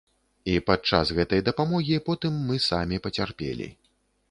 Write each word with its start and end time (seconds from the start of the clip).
І 0.53 0.53
падчас 0.69 1.11
гэтай 1.17 1.43
дапамогі 1.51 2.01
потым 2.09 2.41
мы 2.49 2.59
самі 2.71 3.03
пацярпелі. 3.07 3.71